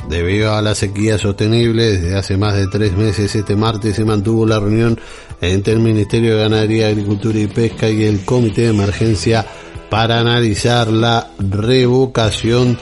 Debido 0.08 0.54
a 0.54 0.62
la 0.62 0.74
sequía 0.74 1.16
sostenible, 1.16 1.92
desde 1.92 2.16
hace 2.16 2.36
más 2.36 2.56
de 2.56 2.66
tres 2.66 2.96
meses, 2.96 3.34
este 3.34 3.54
martes 3.54 3.96
se 3.96 4.04
mantuvo 4.04 4.46
la 4.46 4.58
reunión 4.58 4.98
entre 5.40 5.74
el 5.74 5.80
Ministerio 5.80 6.36
de 6.36 6.42
Ganadería, 6.42 6.88
Agricultura 6.88 7.38
y 7.38 7.46
Pesca 7.46 7.88
y 7.88 8.04
el 8.04 8.24
Comité 8.24 8.62
de 8.62 8.68
Emergencia 8.68 9.46
para 9.90 10.20
analizar 10.20 10.88
la 10.88 11.30
revocación 11.38 12.78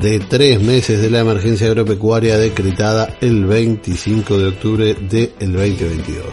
de 0.00 0.18
tres 0.18 0.60
meses 0.60 1.00
de 1.00 1.10
la 1.10 1.20
emergencia 1.20 1.68
agropecuaria 1.68 2.38
decretada 2.38 3.16
el 3.20 3.44
25 3.44 4.38
de 4.38 4.46
octubre 4.48 4.94
del 4.94 5.32
2022. 5.38 6.24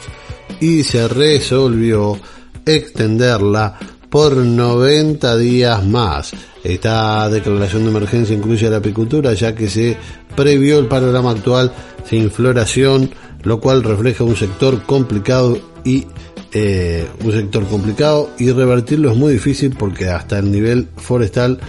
Y 0.60 0.84
se 0.84 1.08
resolvió 1.08 2.18
extenderla 2.66 3.78
por 4.10 4.36
90 4.36 5.38
días 5.38 5.86
más. 5.86 6.34
Esta 6.64 7.30
declaración 7.30 7.84
de 7.84 7.90
emergencia 7.90 8.36
incluye 8.36 8.68
a 8.68 8.70
la 8.70 8.78
apicultura 8.78 9.34
ya 9.34 9.56
que 9.56 9.70
se 9.70 9.98
previó 10.36 10.80
el 10.80 10.88
panorama 10.88 11.32
actual 11.32 11.72
sin 12.08 12.30
floración, 12.30 13.10
lo 13.44 13.60
cual 13.60 13.84
refleja 13.84 14.24
un 14.24 14.36
sector 14.36 14.84
complicado 14.84 15.58
y 15.84 16.06
eh, 16.54 17.08
un 17.24 17.32
sector 17.32 17.66
complicado 17.68 18.30
y 18.38 18.52
revertirlo 18.52 19.12
es 19.12 19.18
muy 19.18 19.34
difícil 19.34 19.76
porque 19.78 20.10
hasta 20.10 20.40
el 20.40 20.52
nivel 20.52 20.90
forestal 20.98 21.60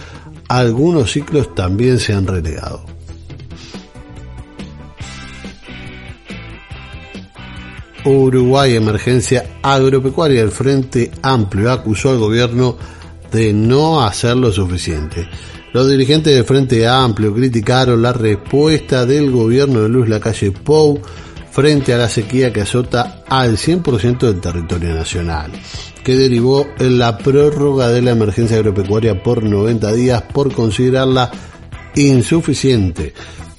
algunos 0.49 1.11
ciclos 1.11 1.55
también 1.55 1.99
se 1.99 2.13
han 2.13 2.27
relegado. 2.27 2.92
Uruguay 8.05 8.75
Emergencia 8.75 9.59
Agropecuaria. 9.61 10.41
El 10.41 10.51
Frente 10.51 11.11
Amplio 11.21 11.71
acusó 11.71 12.11
al 12.11 12.17
gobierno 12.17 12.77
de 13.31 13.53
no 13.53 14.01
hacer 14.01 14.37
lo 14.37 14.51
suficiente. 14.51 15.27
Los 15.73 15.89
dirigentes 15.89 16.35
del 16.35 16.45
Frente 16.45 16.87
Amplio 16.87 17.33
criticaron 17.33 18.01
la 18.01 18.13
respuesta 18.13 19.05
del 19.05 19.31
gobierno 19.31 19.81
de 19.81 19.89
Luz 19.89 20.07
Lacalle 20.07 20.51
Pou 20.51 21.01
frente 21.51 21.93
a 21.93 21.97
la 21.97 22.09
sequía 22.09 22.51
que 22.51 22.61
azota 22.61 23.23
al 23.27 23.57
100% 23.57 24.19
del 24.19 24.41
territorio 24.41 24.93
nacional, 24.93 25.51
que 26.03 26.15
derivó 26.15 26.67
en 26.79 26.97
la 26.97 27.17
prórroga 27.17 27.89
de 27.89 28.01
la 28.01 28.11
emergencia 28.11 28.57
agropecuaria 28.57 29.21
por 29.21 29.43
90 29.43 29.93
días 29.93 30.23
por 30.33 30.51
considerarla 30.51 31.31
insuficiente 31.95 33.13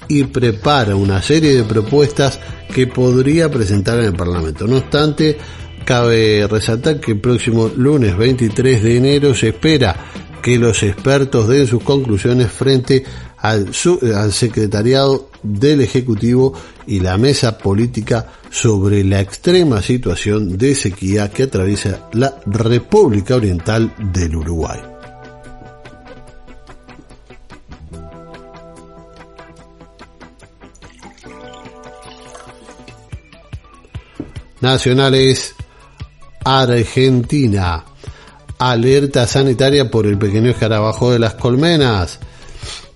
y 0.07 0.23
prepara 0.25 0.95
una 0.95 1.21
serie 1.21 1.53
de 1.53 1.63
propuestas 1.63 2.39
que 2.73 2.87
podría 2.87 3.49
presentar 3.49 3.99
en 3.99 4.05
el 4.05 4.13
Parlamento. 4.13 4.67
No 4.67 4.77
obstante, 4.77 5.37
cabe 5.85 6.47
resaltar 6.47 6.99
que 6.99 7.13
el 7.13 7.19
próximo 7.19 7.71
lunes 7.75 8.17
23 8.17 8.83
de 8.83 8.97
enero 8.97 9.35
se 9.35 9.49
espera 9.49 9.95
que 10.41 10.59
los 10.59 10.83
expertos 10.83 11.47
den 11.47 11.65
sus 11.65 11.81
conclusiones 11.81 12.51
frente 12.51 13.03
al, 13.37 13.71
al 14.15 14.31
secretariado 14.31 15.29
del 15.41 15.81
Ejecutivo 15.81 16.53
y 16.85 16.99
la 16.99 17.17
mesa 17.17 17.57
política 17.57 18.27
sobre 18.51 19.03
la 19.03 19.21
extrema 19.21 19.81
situación 19.81 20.57
de 20.57 20.75
sequía 20.75 21.31
que 21.31 21.43
atraviesa 21.43 22.09
la 22.13 22.35
República 22.45 23.35
Oriental 23.35 23.93
del 24.13 24.35
Uruguay. 24.35 24.94
Nacionales 34.61 35.55
Argentina. 36.43 37.83
Alerta 38.57 39.27
sanitaria 39.27 39.91
por 39.91 40.05
el 40.05 40.17
pequeño 40.17 40.51
escarabajo 40.51 41.11
de 41.11 41.19
las 41.19 41.33
colmenas. 41.33 42.19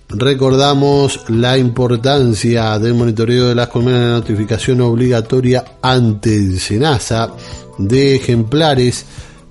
Recordamos 0.08 1.20
la 1.28 1.58
importancia 1.58 2.78
del 2.78 2.94
monitoreo 2.94 3.48
de 3.48 3.54
las 3.54 3.68
colmenas, 3.68 4.00
la 4.00 4.12
notificación 4.14 4.80
obligatoria 4.80 5.64
ante 5.82 6.34
el 6.34 6.58
SENASA 6.58 7.32
de 7.78 8.16
ejemplares 8.16 9.04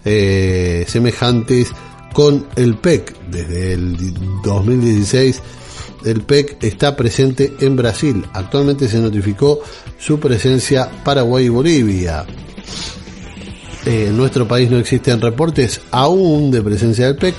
eh, 0.04 0.86
semejantes 0.88 1.72
con 2.14 2.48
el 2.56 2.76
PEC. 2.76 3.16
Desde 3.30 3.74
el 3.74 3.98
2016 4.44 5.42
el 6.06 6.22
PEC 6.22 6.64
está 6.64 6.96
presente 6.96 7.56
en 7.60 7.76
Brasil. 7.76 8.26
Actualmente 8.34 8.88
se 8.88 9.00
notificó 9.00 9.62
su 9.98 10.20
presencia 10.20 10.90
Paraguay 11.04 11.46
y 11.46 11.50
Bolivia. 11.50 12.26
en 13.86 14.16
nuestro 14.18 14.48
país 14.48 14.70
no 14.70 14.78
existen 14.78 15.22
reportes 15.22 15.82
aún 15.92 16.52
de 16.52 16.62
presencia 16.62 17.08
del 17.08 17.16
PEC, 17.16 17.36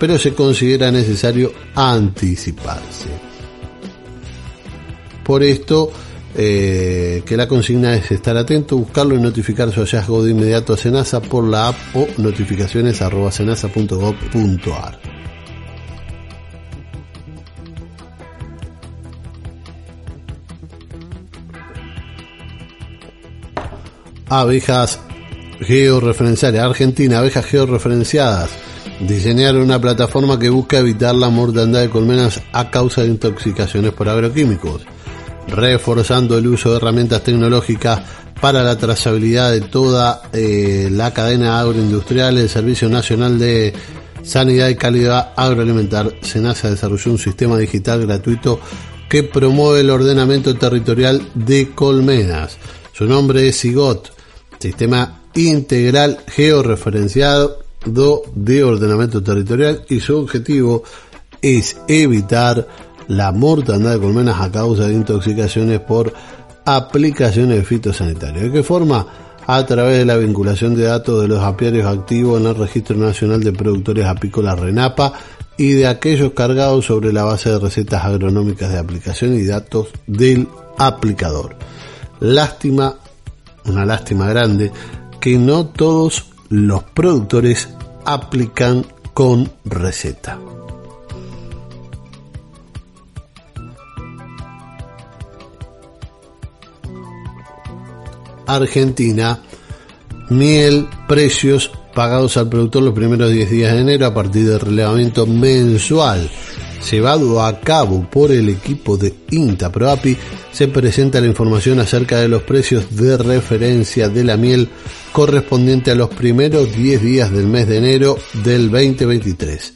pero 0.00 0.18
se 0.18 0.34
considera 0.34 0.90
necesario 0.90 1.52
anticiparse. 1.74 3.08
Por 5.22 5.42
esto, 5.42 5.90
eh, 6.36 7.22
que 7.24 7.36
la 7.36 7.46
consigna 7.46 7.94
es 7.94 8.10
estar 8.10 8.36
atento, 8.36 8.76
buscarlo 8.76 9.14
y 9.14 9.20
notificar 9.20 9.70
su 9.72 9.80
hallazgo 9.80 10.24
de 10.24 10.32
inmediato 10.32 10.72
a 10.72 10.76
Senasa 10.76 11.22
por 11.22 11.44
la 11.44 11.68
app 11.68 11.76
o 11.94 12.08
notificaciones 12.18 13.00
abejas 24.28 25.00
georreferenciales, 25.60 26.60
Argentina, 26.60 27.18
abejas 27.18 27.46
georreferenciadas, 27.46 28.50
diseñaron 29.00 29.62
una 29.62 29.80
plataforma 29.80 30.38
que 30.38 30.50
busca 30.50 30.78
evitar 30.78 31.14
la 31.14 31.28
mortandad 31.28 31.80
de 31.80 31.90
colmenas 31.90 32.40
a 32.52 32.70
causa 32.70 33.02
de 33.02 33.08
intoxicaciones 33.08 33.92
por 33.92 34.08
agroquímicos, 34.08 34.82
reforzando 35.48 36.38
el 36.38 36.46
uso 36.46 36.70
de 36.70 36.76
herramientas 36.76 37.22
tecnológicas 37.22 38.00
para 38.40 38.62
la 38.62 38.76
trazabilidad 38.76 39.52
de 39.52 39.62
toda 39.62 40.22
eh, 40.32 40.88
la 40.90 41.12
cadena 41.12 41.60
agroindustrial, 41.60 42.36
el 42.38 42.48
Servicio 42.48 42.88
Nacional 42.88 43.38
de 43.38 43.72
Sanidad 44.22 44.68
y 44.68 44.74
Calidad 44.74 45.32
Agroalimentar, 45.36 46.12
SENASA 46.22 46.70
desarrolló 46.70 47.12
un 47.12 47.18
sistema 47.18 47.58
digital 47.58 48.06
gratuito 48.06 48.58
que 49.08 49.22
promueve 49.22 49.80
el 49.80 49.90
ordenamiento 49.90 50.56
territorial 50.56 51.26
de 51.34 51.70
colmenas. 51.74 52.56
Su 52.92 53.04
nombre 53.06 53.48
es 53.48 53.56
SIGOT, 53.56 54.13
Sistema 54.64 55.20
Integral 55.34 56.20
Georreferenciado 56.26 57.58
de 57.84 58.64
Ordenamiento 58.64 59.22
Territorial 59.22 59.84
y 59.90 60.00
su 60.00 60.16
objetivo 60.16 60.84
es 61.42 61.76
evitar 61.86 62.66
la 63.08 63.30
mortandad 63.30 63.92
de 63.92 64.00
colmenas 64.00 64.40
a 64.40 64.50
causa 64.50 64.86
de 64.86 64.94
intoxicaciones 64.94 65.80
por 65.80 66.14
aplicaciones 66.64 67.66
fitosanitarias. 67.68 68.44
¿De 68.44 68.52
qué 68.52 68.62
forma? 68.62 69.06
A 69.46 69.66
través 69.66 69.98
de 69.98 70.06
la 70.06 70.16
vinculación 70.16 70.74
de 70.74 70.84
datos 70.84 71.20
de 71.20 71.28
los 71.28 71.40
apiarios 71.40 71.84
activos 71.84 72.40
en 72.40 72.46
el 72.46 72.54
Registro 72.54 72.96
Nacional 72.96 73.44
de 73.44 73.52
Productores 73.52 74.06
Apícolas 74.06 74.58
RENAPA 74.58 75.12
y 75.58 75.72
de 75.72 75.86
aquellos 75.88 76.32
cargados 76.32 76.86
sobre 76.86 77.12
la 77.12 77.24
base 77.24 77.50
de 77.50 77.58
recetas 77.58 78.02
agronómicas 78.02 78.72
de 78.72 78.78
aplicación 78.78 79.34
y 79.34 79.44
datos 79.44 79.88
del 80.06 80.48
aplicador. 80.78 81.54
Lástima, 82.20 82.96
una 83.66 83.84
lástima 83.84 84.28
grande, 84.28 84.72
que 85.20 85.38
no 85.38 85.66
todos 85.66 86.26
los 86.48 86.82
productores 86.82 87.68
aplican 88.04 88.86
con 89.12 89.50
receta. 89.64 90.38
Argentina, 98.46 99.40
miel, 100.28 100.86
precios 101.08 101.70
pagados 101.94 102.36
al 102.36 102.48
productor 102.48 102.82
los 102.82 102.94
primeros 102.94 103.30
10 103.30 103.50
días 103.50 103.72
de 103.72 103.80
enero 103.80 104.06
a 104.06 104.14
partir 104.14 104.46
del 104.48 104.60
relevamiento 104.60 105.26
mensual 105.26 106.28
llevado 106.90 107.42
a 107.42 107.60
cabo 107.60 108.08
por 108.10 108.32
el 108.32 108.48
equipo 108.48 108.96
de 108.96 109.14
INTA 109.30 109.70
ProAPI, 109.70 110.16
se 110.52 110.68
presenta 110.68 111.20
la 111.20 111.26
información 111.26 111.80
acerca 111.80 112.18
de 112.18 112.28
los 112.28 112.42
precios 112.42 112.96
de 112.96 113.16
referencia 113.16 114.08
de 114.08 114.24
la 114.24 114.36
miel 114.36 114.68
correspondiente 115.12 115.90
a 115.90 115.94
los 115.94 116.10
primeros 116.10 116.74
10 116.74 117.02
días 117.02 117.30
del 117.30 117.46
mes 117.46 117.68
de 117.68 117.78
enero 117.78 118.18
del 118.44 118.70
2023. 118.70 119.74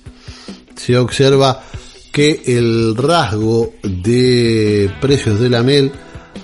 Se 0.76 0.96
observa 0.96 1.62
que 2.12 2.42
el 2.46 2.96
rasgo 2.96 3.74
de 3.82 4.90
precios 5.00 5.38
de 5.40 5.50
la 5.50 5.62
miel 5.62 5.92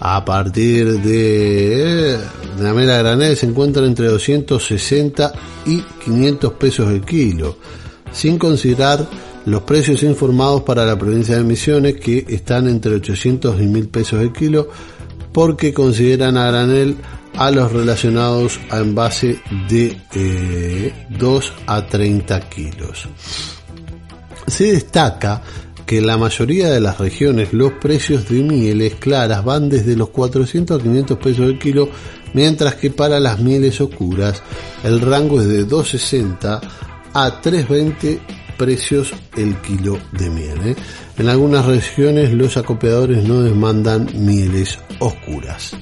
a 0.01 0.25
partir 0.25 1.01
de, 1.01 2.19
la 2.61 2.75
mela 2.75 2.99
granel 2.99 3.37
se 3.37 3.47
encuentra 3.47 3.85
entre 3.87 4.09
260 4.09 5.33
y 5.67 5.81
500 6.05 6.53
pesos 6.55 6.91
el 6.91 7.01
kilo, 7.03 7.57
sin 8.13 8.39
considerar 8.39 9.07
los 9.47 9.63
precios 9.63 10.03
informados 10.03 10.63
para 10.63 10.85
la 10.85 10.99
provincia 10.99 11.37
de 11.37 11.45
Misiones 11.45 11.97
que 11.97 12.25
están 12.29 12.69
entre 12.69 12.95
800 12.95 13.61
y 13.61 13.67
1000 13.67 13.89
pesos 13.89 14.21
el 14.23 14.33
kilo 14.33 14.69
porque 15.33 15.75
consideran 15.75 16.37
a 16.37 16.49
granel 16.49 16.97
a 17.37 17.51
los 17.51 17.73
relacionados 17.73 18.61
a 18.71 18.79
envase 18.79 19.41
de 19.69 20.93
2 21.11 21.45
eh, 21.45 21.53
a 21.67 21.87
30 21.87 22.49
kilos. 22.49 23.09
Se 24.47 24.73
destaca 24.73 25.43
que 25.85 25.99
en 25.99 26.07
la 26.07 26.17
mayoría 26.17 26.71
de 26.71 26.81
las 26.81 26.99
regiones 26.99 27.53
los 27.53 27.73
precios 27.73 28.29
de 28.29 28.43
mieles 28.43 28.95
claras 28.95 29.45
van 29.45 29.69
desde 29.69 29.97
los 29.97 30.11
400 30.11 30.81
a 30.81 30.83
500 30.83 31.19
pesos 31.19 31.47
el 31.47 31.59
kilo, 31.59 31.89
mientras 32.33 32.77
que 32.77 32.91
para 32.91 33.21
las 33.21 33.41
mieles 33.41 33.81
oscuras 33.81 34.43
el 34.83 35.01
rango 35.01 35.41
es 35.41 35.49
de 35.49 35.65
260 35.65 36.61
a 37.13 37.41
320 37.41 38.44
precios 38.57 39.13
el 39.37 39.57
kilo 39.61 39.99
de 40.13 40.31
miel. 40.31 40.59
¿eh? 40.65 40.77
En 41.19 41.29
algunas 41.29 41.67
regiones 41.67 42.33
los 42.33 42.57
acopiadores 42.57 43.25
no 43.25 43.43
demandan 43.43 44.09
mieles 44.15 44.79
oscuras. 45.01 45.77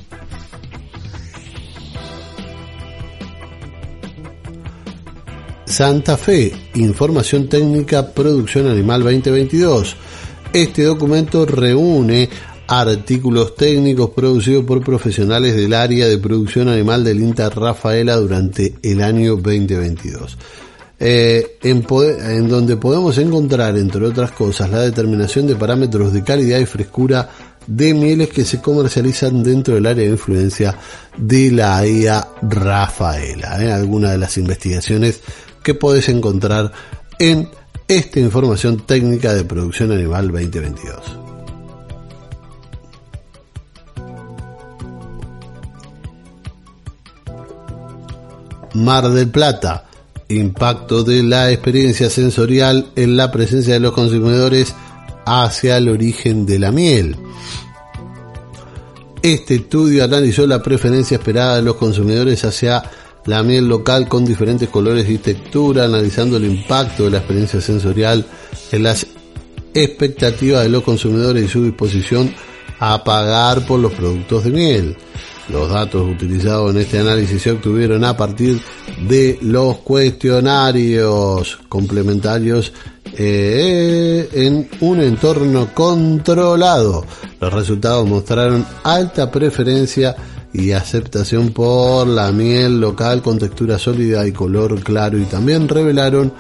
Santa 5.72 6.18
Fe, 6.18 6.52
Información 6.74 7.48
Técnica 7.48 8.12
Producción 8.12 8.68
Animal 8.68 9.04
2022. 9.04 9.96
Este 10.52 10.82
documento 10.82 11.46
reúne 11.46 12.28
artículos 12.68 13.56
técnicos 13.56 14.10
producidos 14.10 14.64
por 14.64 14.82
profesionales 14.82 15.56
del 15.56 15.72
área 15.74 16.08
de 16.08 16.18
producción 16.18 16.68
animal 16.68 17.04
del 17.04 17.20
INTA 17.20 17.48
Rafaela 17.48 18.16
durante 18.16 18.74
el 18.82 19.02
año 19.02 19.36
2022. 19.36 20.36
Eh, 21.04 21.58
en, 21.64 22.48
donde 22.48 22.76
podemos 22.76 23.18
encontrar, 23.18 23.76
entre 23.76 24.06
otras 24.06 24.30
cosas, 24.30 24.70
la 24.70 24.82
determinación 24.82 25.48
de 25.48 25.56
parámetros 25.56 26.12
de 26.12 26.22
calidad 26.22 26.60
y 26.60 26.66
frescura 26.66 27.28
de 27.66 27.92
mieles 27.92 28.28
que 28.28 28.44
se 28.44 28.60
comercializan 28.60 29.42
dentro 29.42 29.74
del 29.74 29.86
área 29.86 30.04
de 30.04 30.12
influencia 30.12 30.78
de 31.16 31.50
la 31.50 31.78
AIA 31.78 32.28
Rafaela. 32.42 33.60
¿eh? 33.60 33.72
Algunas 33.72 34.12
de 34.12 34.18
las 34.18 34.38
investigaciones 34.38 35.18
que 35.60 35.74
podés 35.74 36.08
encontrar 36.08 36.70
en 37.18 37.48
esta 37.88 38.20
información 38.20 38.86
técnica 38.86 39.34
de 39.34 39.44
producción 39.44 39.90
animal 39.90 40.28
2022. 40.28 41.18
Mar 48.74 49.10
del 49.10 49.30
Plata. 49.30 49.86
Impacto 50.36 51.04
de 51.04 51.22
la 51.22 51.50
experiencia 51.50 52.10
sensorial 52.10 52.90
en 52.96 53.16
la 53.16 53.30
presencia 53.30 53.74
de 53.74 53.80
los 53.80 53.92
consumidores 53.92 54.74
hacia 55.24 55.76
el 55.76 55.88
origen 55.88 56.46
de 56.46 56.58
la 56.58 56.72
miel. 56.72 57.16
Este 59.22 59.54
estudio 59.56 60.02
analizó 60.02 60.46
la 60.46 60.62
preferencia 60.62 61.16
esperada 61.16 61.56
de 61.56 61.62
los 61.62 61.76
consumidores 61.76 62.44
hacia 62.44 62.82
la 63.24 63.42
miel 63.42 63.68
local 63.68 64.08
con 64.08 64.24
diferentes 64.24 64.68
colores 64.68 65.08
y 65.08 65.18
textura, 65.18 65.84
analizando 65.84 66.36
el 66.36 66.44
impacto 66.44 67.04
de 67.04 67.10
la 67.10 67.18
experiencia 67.18 67.60
sensorial 67.60 68.26
en 68.72 68.82
las 68.82 69.06
expectativas 69.74 70.64
de 70.64 70.70
los 70.70 70.82
consumidores 70.82 71.44
y 71.44 71.48
su 71.48 71.64
disposición 71.64 72.34
a 72.80 73.04
pagar 73.04 73.64
por 73.64 73.78
los 73.78 73.92
productos 73.92 74.44
de 74.44 74.50
miel. 74.50 74.96
Los 75.48 75.68
datos 75.68 76.08
utilizados 76.08 76.70
en 76.70 76.80
este 76.80 77.00
análisis 77.00 77.42
se 77.42 77.50
obtuvieron 77.50 78.04
a 78.04 78.16
partir 78.16 78.60
de 79.08 79.38
los 79.42 79.78
cuestionarios 79.78 81.58
complementarios 81.68 82.72
eh, 83.14 84.28
en 84.32 84.68
un 84.80 85.00
entorno 85.00 85.68
controlado. 85.74 87.04
Los 87.40 87.52
resultados 87.52 88.06
mostraron 88.06 88.64
alta 88.84 89.30
preferencia 89.30 90.14
y 90.52 90.72
aceptación 90.72 91.50
por 91.50 92.06
la 92.06 92.30
miel 92.30 92.80
local 92.80 93.22
con 93.22 93.38
textura 93.38 93.78
sólida 93.78 94.26
y 94.26 94.32
color 94.32 94.80
claro 94.80 95.18
y 95.18 95.24
también 95.24 95.68
revelaron 95.68 96.32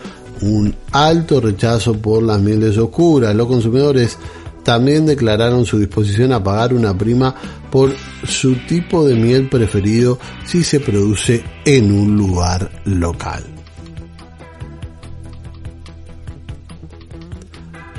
un 0.42 0.74
alto 0.92 1.40
rechazo 1.40 1.94
por 1.94 2.22
las 2.22 2.40
mieles 2.40 2.76
oscuras. 2.78 3.34
Los 3.34 3.46
consumidores 3.46 4.18
también 4.62 5.06
declararon 5.06 5.64
su 5.64 5.78
disposición 5.78 6.32
a 6.32 6.42
pagar 6.42 6.74
una 6.74 6.96
prima 6.96 7.34
por 7.70 7.94
su 8.24 8.56
tipo 8.66 9.06
de 9.06 9.14
miel 9.14 9.48
preferido 9.48 10.18
si 10.44 10.62
se 10.62 10.80
produce 10.80 11.42
en 11.64 11.92
un 11.92 12.16
lugar 12.16 12.70
local. 12.84 13.44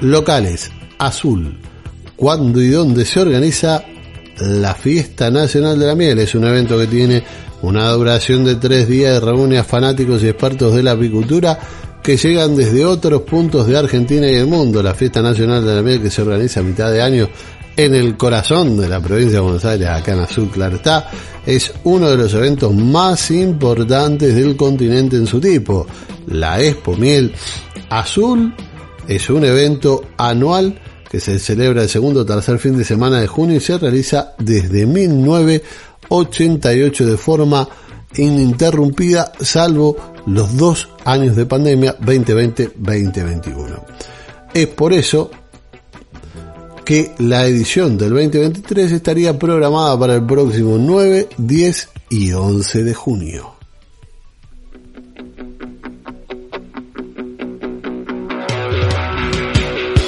Locales, 0.02 0.71
azul. 0.99 1.60
¿Cuándo 2.15 2.62
y 2.62 2.69
dónde 2.69 3.06
se 3.06 3.21
organiza 3.21 3.84
la 4.39 4.73
Fiesta 4.76 5.30
Nacional 5.30 5.80
de 5.80 5.88
la 5.88 5.95
Miel. 5.95 6.19
Es 6.19 6.36
un 6.36 6.45
evento 6.45 6.78
que 6.78 6.88
tiene 6.88 7.23
una 7.62 7.89
duración 7.91 8.43
de 8.43 8.56
tres 8.56 8.88
días 8.88 9.17
y 9.17 9.26
reúne 9.26 9.58
a 9.58 9.63
fanáticos 9.63 10.23
y 10.23 10.28
expertos 10.28 10.76
de 10.76 10.84
la 10.84 10.91
apicultura 10.91 11.58
que 12.03 12.17
llegan 12.17 12.55
desde 12.55 12.85
otros 12.85 13.21
puntos 13.21 13.65
de 13.65 13.77
Argentina 13.77 14.29
y 14.29 14.35
el 14.35 14.45
mundo. 14.45 14.83
La 14.83 14.93
Fiesta 14.93 15.21
Nacional 15.21 15.65
de 15.65 15.73
la 15.73 15.81
Miel 15.81 16.01
que 16.01 16.11
se 16.11 16.21
organiza 16.21 16.59
a 16.59 16.63
mitad 16.63 16.91
de 16.91 17.01
año 17.01 17.29
en 17.77 17.95
el 17.95 18.17
corazón 18.17 18.77
de 18.77 18.89
la 18.89 18.99
provincia 18.99 19.37
de 19.37 19.39
Buenos 19.39 19.63
Aires, 19.65 19.87
acá 19.87 20.13
en 20.13 20.19
Azul, 20.19 20.51
es 21.45 21.73
uno 21.85 22.09
de 22.09 22.17
los 22.17 22.33
eventos 22.33 22.75
más 22.75 23.31
importantes 23.31 24.35
del 24.35 24.57
continente 24.57 25.15
en 25.15 25.25
su 25.25 25.39
tipo. 25.39 25.87
La 26.27 26.61
Expo 26.61 26.95
Miel 26.95 27.33
Azul 27.89 28.53
es 29.07 29.29
un 29.29 29.45
evento 29.45 30.03
anual 30.17 30.77
que 31.09 31.21
se 31.21 31.39
celebra 31.39 31.83
el 31.83 31.89
segundo 31.89 32.21
o 32.21 32.25
tercer 32.25 32.59
fin 32.59 32.77
de 32.77 32.83
semana 32.83 33.21
de 33.21 33.27
junio 33.27 33.55
y 33.57 33.59
se 33.59 33.77
realiza 33.77 34.33
desde 34.37 34.85
1988 34.85 37.05
de 37.05 37.17
forma 37.17 37.67
ininterrumpida 38.15 39.31
salvo 39.39 40.12
los 40.25 40.57
dos 40.57 40.89
años 41.05 41.36
de 41.36 41.45
pandemia 41.45 41.97
2020-2021. 41.99 43.83
Es 44.53 44.67
por 44.67 44.93
eso 44.93 45.31
que 46.86 47.13
la 47.19 47.45
edición 47.45 47.97
del 47.97 48.09
2023 48.09 48.91
estaría 48.91 49.39
programada 49.39 49.97
para 49.97 50.15
el 50.15 50.25
próximo 50.25 50.77
9, 50.77 51.29
10 51.38 51.89
y 52.09 52.33
11 52.33 52.83
de 52.83 52.93
junio. 52.93 53.53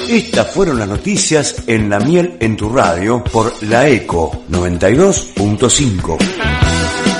Estas 0.08 0.52
fueron 0.52 0.78
las 0.78 0.88
noticias 0.88 1.64
en 1.66 1.90
La 1.90 1.98
Miel 1.98 2.36
en 2.40 2.56
tu 2.56 2.70
radio 2.70 3.24
por 3.24 3.52
La 3.64 3.88
Eco 3.88 4.44
92.5. 4.48 7.15